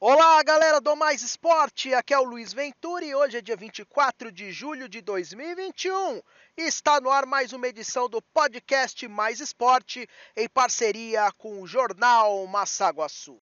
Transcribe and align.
Olá, 0.00 0.40
galera 0.44 0.80
do 0.80 0.94
Mais 0.94 1.22
Esporte, 1.22 1.92
aqui 1.92 2.14
é 2.14 2.18
o 2.20 2.22
Luiz 2.22 2.52
Ventura 2.52 3.04
e 3.04 3.16
hoje 3.16 3.38
é 3.38 3.40
dia 3.40 3.56
24 3.56 4.30
de 4.30 4.52
julho 4.52 4.88
de 4.88 5.00
2021 5.00 6.22
e 6.56 6.62
está 6.62 7.00
no 7.00 7.10
ar 7.10 7.26
mais 7.26 7.52
uma 7.52 7.66
edição 7.66 8.08
do 8.08 8.22
podcast 8.22 9.08
Mais 9.08 9.40
Esporte 9.40 10.08
em 10.36 10.48
parceria 10.48 11.32
com 11.32 11.60
o 11.60 11.66
jornal 11.66 12.46
Massaguaçu. 12.46 13.42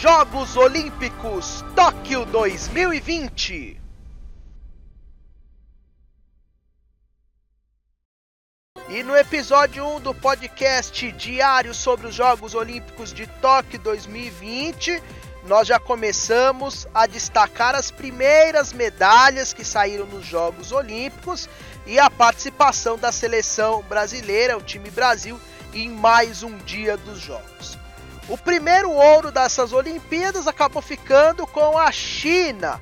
Jogos 0.00 0.56
Olímpicos 0.56 1.64
Tóquio 1.74 2.24
2020. 2.24 3.80
E 8.90 9.02
no 9.02 9.16
episódio 9.16 9.84
1 9.96 10.00
do 10.00 10.14
podcast 10.14 11.10
diário 11.10 11.74
sobre 11.74 12.06
os 12.06 12.14
Jogos 12.14 12.54
Olímpicos 12.54 13.12
de 13.12 13.26
Tóquio 13.26 13.80
2020, 13.80 15.02
nós 15.48 15.66
já 15.66 15.80
começamos 15.80 16.86
a 16.94 17.04
destacar 17.08 17.74
as 17.74 17.90
primeiras 17.90 18.72
medalhas 18.72 19.52
que 19.52 19.64
saíram 19.64 20.06
nos 20.06 20.24
Jogos 20.24 20.70
Olímpicos 20.70 21.48
e 21.84 21.98
a 21.98 22.08
participação 22.08 22.96
da 22.96 23.10
seleção 23.10 23.82
brasileira, 23.82 24.56
o 24.56 24.62
time 24.62 24.92
Brasil, 24.92 25.40
em 25.74 25.88
mais 25.88 26.44
um 26.44 26.56
dia 26.58 26.96
dos 26.96 27.18
Jogos. 27.18 27.76
O 28.28 28.36
primeiro 28.36 28.90
ouro 28.90 29.32
dessas 29.32 29.72
Olimpíadas 29.72 30.46
acabou 30.46 30.82
ficando 30.82 31.46
com 31.46 31.78
a 31.78 31.90
China. 31.90 32.78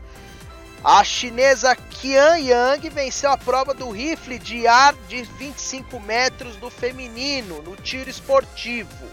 A 0.83 1.05
chinesa 1.05 1.77
Qian 1.77 2.39
Yang 2.39 2.91
venceu 2.91 3.31
a 3.31 3.39
prova 3.39 3.73
do 3.73 3.91
rifle 3.91 4.41
de 4.41 4.67
ar 4.67 4.93
de 5.09 5.23
25 5.23 6.01
metros 6.01 6.57
do 6.57 6.69
feminino 6.69 7.63
no 7.63 7.77
tiro 7.77 8.11
esportivo. 8.11 9.07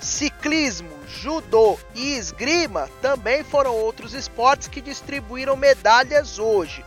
Ciclismo, 0.00 0.90
judô 1.06 1.78
e 1.94 2.14
esgrima 2.16 2.88
também 3.00 3.44
foram 3.44 3.74
outros 3.74 4.12
esportes 4.12 4.66
que 4.66 4.80
distribuíram 4.80 5.56
medalhas 5.56 6.38
hoje, 6.38 6.84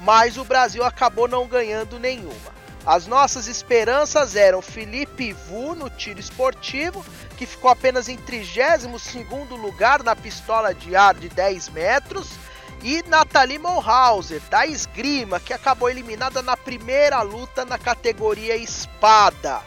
mas 0.00 0.36
o 0.36 0.44
Brasil 0.44 0.84
acabou 0.84 1.26
não 1.26 1.46
ganhando 1.46 1.98
nenhuma. 1.98 2.55
As 2.86 3.08
nossas 3.08 3.48
esperanças 3.48 4.36
eram 4.36 4.62
Felipe 4.62 5.32
Vu 5.32 5.74
no 5.74 5.90
tiro 5.90 6.20
esportivo, 6.20 7.04
que 7.36 7.44
ficou 7.44 7.68
apenas 7.68 8.08
em 8.08 8.16
32º 8.16 9.60
lugar 9.60 10.04
na 10.04 10.14
pistola 10.14 10.72
de 10.72 10.94
ar 10.94 11.14
de 11.16 11.28
10 11.28 11.70
metros, 11.70 12.30
e 12.84 13.02
Nathalie 13.08 13.58
Monhauser 13.58 14.40
da 14.48 14.64
esgrima, 14.64 15.40
que 15.40 15.52
acabou 15.52 15.90
eliminada 15.90 16.40
na 16.42 16.56
primeira 16.56 17.20
luta 17.22 17.64
na 17.64 17.76
categoria 17.76 18.56
espada. 18.56 19.60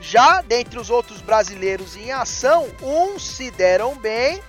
Já 0.00 0.42
dentre 0.42 0.80
os 0.80 0.90
outros 0.90 1.20
brasileiros 1.20 1.96
em 1.96 2.10
ação, 2.10 2.66
uns 2.82 3.24
se 3.24 3.48
deram 3.52 3.94
bem, 3.94 4.42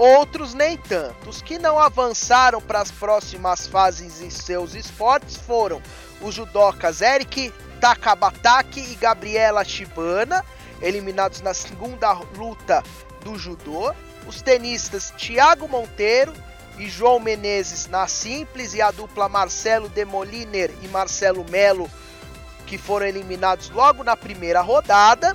outros 0.00 0.54
nem 0.54 0.78
tanto. 0.78 1.28
Os 1.28 1.42
que 1.42 1.58
não 1.58 1.78
avançaram 1.78 2.60
para 2.60 2.80
as 2.80 2.90
próximas 2.90 3.66
fases 3.66 4.22
em 4.22 4.30
seus 4.30 4.74
esportes 4.74 5.36
foram 5.36 5.82
os 6.22 6.34
judocas 6.34 7.02
Eric 7.02 7.52
Takabataki 7.80 8.80
e 8.80 8.94
Gabriela 8.94 9.62
Shibana, 9.62 10.42
eliminados 10.80 11.42
na 11.42 11.52
segunda 11.52 12.12
luta 12.34 12.82
do 13.22 13.38
judô. 13.38 13.94
Os 14.26 14.40
tenistas 14.40 15.12
Thiago 15.18 15.68
Monteiro 15.68 16.32
e 16.78 16.88
João 16.88 17.20
Menezes 17.20 17.86
na 17.86 18.08
simples 18.08 18.72
e 18.72 18.80
a 18.80 18.90
dupla 18.90 19.28
Marcelo 19.28 19.88
Demoliner 19.90 20.70
e 20.82 20.88
Marcelo 20.88 21.44
Melo 21.50 21.90
que 22.66 22.78
foram 22.78 23.06
eliminados 23.06 23.68
logo 23.68 24.02
na 24.02 24.16
primeira 24.16 24.60
rodada. 24.60 25.34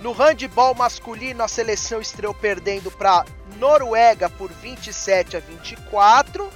No 0.00 0.12
handball 0.12 0.74
masculino, 0.74 1.42
a 1.42 1.48
seleção 1.48 2.00
estreou 2.00 2.32
perdendo 2.32 2.90
para 2.90 3.24
Noruega 3.62 4.28
por 4.28 4.50
27 4.50 5.36
a 5.36 5.40
24. 5.40 6.50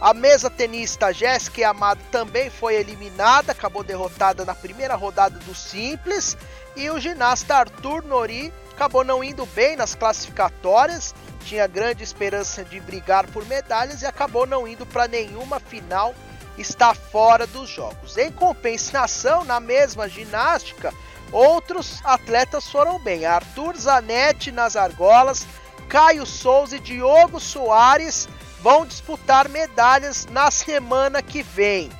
A 0.00 0.12
mesa 0.12 0.50
tenista 0.50 1.12
Jéssica 1.12 1.68
Amado 1.70 2.00
também 2.10 2.50
foi 2.50 2.74
eliminada, 2.74 3.52
acabou 3.52 3.84
derrotada 3.84 4.44
na 4.44 4.52
primeira 4.52 4.96
rodada 4.96 5.38
do 5.38 5.54
simples. 5.54 6.36
E 6.74 6.90
o 6.90 6.98
ginasta 6.98 7.54
Arthur 7.54 8.02
Nori 8.02 8.52
acabou 8.72 9.04
não 9.04 9.22
indo 9.22 9.46
bem 9.46 9.76
nas 9.76 9.94
classificatórias, 9.94 11.14
tinha 11.44 11.68
grande 11.68 12.02
esperança 12.02 12.64
de 12.64 12.80
brigar 12.80 13.28
por 13.28 13.46
medalhas 13.46 14.02
e 14.02 14.06
acabou 14.06 14.48
não 14.48 14.66
indo 14.66 14.84
para 14.84 15.06
nenhuma 15.06 15.60
final, 15.60 16.12
está 16.58 16.92
fora 16.92 17.46
dos 17.46 17.70
jogos. 17.70 18.18
Em 18.18 18.32
compensação, 18.32 19.44
na 19.44 19.60
mesma 19.60 20.08
ginástica, 20.08 20.92
outros 21.30 22.00
atletas 22.04 22.68
foram 22.68 22.98
bem. 22.98 23.24
Arthur 23.24 23.76
Zanetti 23.76 24.50
nas 24.50 24.74
argolas, 24.74 25.46
Caio 25.88 26.26
Souza 26.26 26.76
e 26.76 26.80
Diogo 26.80 27.38
Soares 27.38 28.28
vão 28.60 28.84
disputar 28.84 29.48
medalhas 29.48 30.26
na 30.26 30.50
semana 30.50 31.22
que 31.22 31.42
vem. 31.42 31.90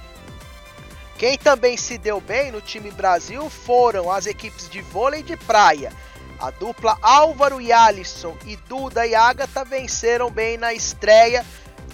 Quem 1.18 1.38
também 1.38 1.76
se 1.76 1.96
deu 1.96 2.20
bem 2.20 2.50
no 2.50 2.60
time 2.60 2.90
Brasil 2.90 3.48
foram 3.48 4.10
as 4.10 4.26
equipes 4.26 4.68
de 4.68 4.82
vôlei 4.82 5.22
de 5.22 5.36
praia. 5.36 5.92
A 6.38 6.50
dupla 6.50 6.98
Álvaro 7.00 7.60
e 7.60 7.72
Alisson 7.72 8.36
e 8.44 8.56
Duda 8.56 9.06
e 9.06 9.14
Agatha 9.14 9.64
venceram 9.64 10.30
bem 10.30 10.58
na 10.58 10.74
estreia 10.74 11.44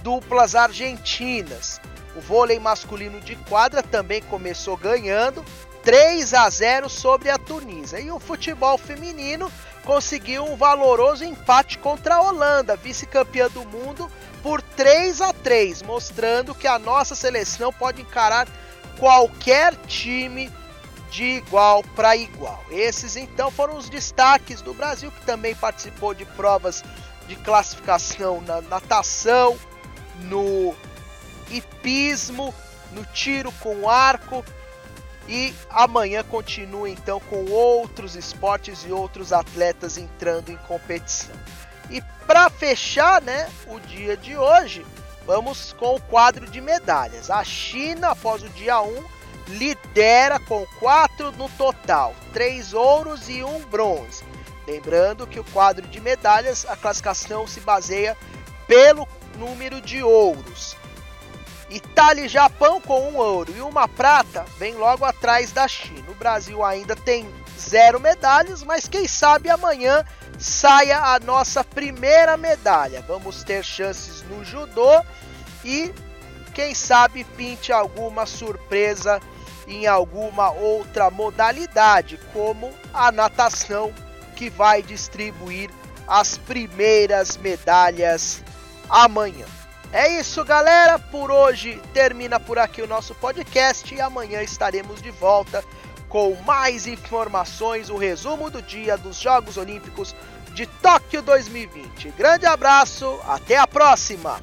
duplas 0.03 0.57
argentinas. 0.57 1.81
O 2.17 2.21
vôlei 2.21 2.59
masculino 2.59 3.21
de 3.21 3.37
quadra 3.37 3.83
também 3.83 4.21
começou 4.23 4.77
ganhando 4.77 5.45
3 5.85 6.35
a 6.35 6.51
0 6.51 6.89
sobre 6.89 7.31
a 7.31 7.39
Tunísia. 7.39 8.01
E 8.01 8.11
o 8.11 8.19
futebol 8.19 8.77
feminino 8.77 9.51
conseguiu 9.85 10.45
um 10.45 10.57
valoroso 10.57 11.25
empate 11.25 11.79
contra 11.79 12.17
a 12.17 12.21
Holanda, 12.21 12.77
vice-campeã 12.77 13.49
do 13.49 13.65
mundo, 13.65 14.11
por 14.43 14.61
3 14.61 15.21
a 15.21 15.33
3, 15.33 15.83
mostrando 15.83 16.55
que 16.55 16.67
a 16.67 16.79
nossa 16.79 17.15
seleção 17.15 17.73
pode 17.73 18.03
encarar 18.03 18.49
qualquer 18.99 19.75
time 19.87 20.51
de 21.11 21.25
igual 21.25 21.83
para 21.95 22.17
igual. 22.17 22.65
Esses 22.71 23.17
então 23.17 23.51
foram 23.51 23.77
os 23.77 23.89
destaques 23.89 24.63
do 24.63 24.73
Brasil, 24.73 25.13
que 25.13 25.27
também 25.27 25.55
participou 25.55 26.15
de 26.15 26.25
provas 26.25 26.83
de 27.29 27.37
classificação 27.37 28.41
na 28.41 28.61
natação, 28.63 29.59
no 30.23 30.75
hipismo, 31.51 32.55
no 32.93 33.05
tiro 33.07 33.53
com 33.61 33.89
arco. 33.89 34.45
E 35.29 35.55
amanhã 35.71 36.23
continua 36.25 36.91
então 36.91 37.21
com 37.21 37.45
outros 37.51 38.17
esportes 38.17 38.85
e 38.85 38.93
outros 38.93 39.33
atletas 39.33 39.97
entrando 39.97 40.51
em 40.51 40.57
competição. 40.57 41.35
E 41.91 42.03
para 42.27 42.51
fechar, 42.51 43.23
né, 43.23 43.49
o 43.67 43.79
dia 43.81 44.17
de 44.17 44.37
hoje, 44.37 44.85
vamos 45.27 45.73
com 45.75 45.95
o 45.95 46.01
quadro 46.01 46.47
de 46.47 46.61
medalhas. 46.61 47.31
A 47.31 47.45
China, 47.45 48.11
após 48.11 48.43
o 48.43 48.49
dia 48.51 48.81
1, 48.81 49.05
lidera 49.49 50.39
com 50.41 50.65
4 50.79 51.33
no 51.33 51.49
total, 51.51 52.15
3 52.33 52.73
ouros 52.75 53.29
e 53.29 53.43
1 53.43 53.61
bronze. 53.67 54.25
Lembrando 54.67 55.27
que 55.27 55.41
o 55.41 55.45
quadro 55.45 55.87
de 55.89 56.01
medalhas, 56.01 56.65
a 56.69 56.77
classificação 56.77 57.47
se 57.47 57.61
baseia 57.61 58.17
pelo 58.67 59.09
número 59.37 59.81
de 59.81 60.03
ouros. 60.03 60.77
Itália 61.73 62.27
e 62.27 62.29
Japão 62.29 62.81
com 62.81 63.09
um 63.09 63.17
ouro 63.17 63.55
e 63.57 63.61
uma 63.61 63.89
prata 63.89 64.45
vem 64.59 64.75
logo 64.75 65.05
atrás 65.05 65.53
da 65.53 65.67
China. 65.67 66.05
O 66.11 66.15
Brasil 66.15 66.63
ainda 66.65 66.95
tem 66.95 67.27
zero 67.59 67.99
medalhas, 67.99 68.63
mas 68.63 68.89
quem 68.89 69.09
sabe 69.09 69.49
amanhã 69.49 70.05
saia 70.39 70.99
a 70.99 71.19
nossa 71.21 71.65
primeira 71.65 72.37
medalha. 72.37 73.03
Vamos 73.09 73.43
ter 73.43 73.65
chances 73.65 74.23
no 74.29 74.45
judô 74.45 75.03
e 75.65 75.93
quem 76.55 76.75
sabe 76.75 77.25
pinte 77.25 77.73
alguma 77.73 78.27
surpresa 78.27 79.21
em 79.67 79.87
alguma 79.87 80.51
outra 80.51 81.11
modalidade, 81.11 82.19
como 82.33 82.73
a 82.93 83.11
natação, 83.11 83.93
que 84.37 84.51
vai 84.51 84.83
distribuir 84.83 85.71
as 86.07 86.37
primeiras 86.37 87.37
medalhas 87.37 88.43
amanhã. 88.89 89.47
É 89.93 90.09
isso, 90.09 90.43
galera. 90.43 90.99
Por 90.99 91.31
hoje 91.31 91.81
termina 91.93 92.41
por 92.41 92.59
aqui 92.59 92.81
o 92.81 92.87
nosso 92.87 93.15
podcast 93.15 93.95
e 93.95 94.01
amanhã 94.01 94.43
estaremos 94.43 95.03
de 95.03 95.11
volta 95.11 95.63
com 96.09 96.35
mais 96.47 96.87
informações, 96.87 97.91
o 97.91 97.97
resumo 97.97 98.51
do 98.51 98.63
dia 98.63 98.97
dos 98.97 99.19
Jogos 99.19 99.57
Olímpicos 99.57 100.15
de 100.55 100.67
Tóquio 100.67 101.23
2020. 101.23 102.11
Grande 102.11 102.47
abraço, 102.47 103.21
até 103.27 103.57
a 103.59 103.67
próxima! 103.67 104.41